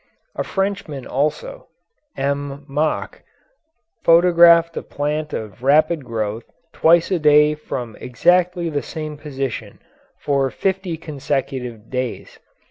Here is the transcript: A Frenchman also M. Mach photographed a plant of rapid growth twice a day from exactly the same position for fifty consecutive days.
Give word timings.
A 0.35 0.43
Frenchman 0.43 1.05
also 1.05 1.67
M. 2.17 2.65
Mach 2.67 3.21
photographed 4.03 4.75
a 4.75 4.81
plant 4.81 5.31
of 5.31 5.61
rapid 5.61 6.03
growth 6.03 6.45
twice 6.73 7.11
a 7.11 7.19
day 7.19 7.53
from 7.53 7.95
exactly 8.01 8.67
the 8.67 8.81
same 8.81 9.15
position 9.15 9.77
for 10.17 10.49
fifty 10.49 10.97
consecutive 10.97 11.91
days. 11.91 12.39